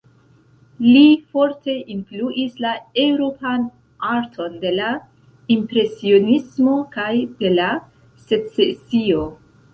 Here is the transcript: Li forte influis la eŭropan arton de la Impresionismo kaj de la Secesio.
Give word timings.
Li 0.83 1.01
forte 1.33 1.75
influis 1.95 2.55
la 2.65 2.71
eŭropan 3.03 3.67
arton 4.13 4.57
de 4.65 4.73
la 4.79 4.89
Impresionismo 5.57 6.75
kaj 6.99 7.07
de 7.45 7.55
la 7.61 7.71
Secesio. 8.27 9.25